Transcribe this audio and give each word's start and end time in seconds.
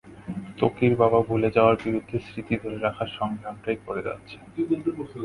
ত্বকীর 0.57 0.93
বাবা 0.95 1.19
ভুলে 1.27 1.49
যাওয়ার 1.55 1.77
বিরুদ্ধে 1.83 2.17
স্মৃতি 2.19 2.55
ধরে 2.63 2.77
রাখার 2.77 3.09
সংগ্রামটাই 3.19 3.77
করে 3.85 4.01
যাচ্ছেন। 4.07 4.41